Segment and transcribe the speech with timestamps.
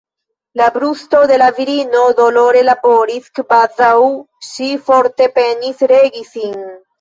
[0.59, 3.91] La brusto de la virino dolore laboris, kvazaŭ
[4.49, 6.59] ŝi forte penis regi sin.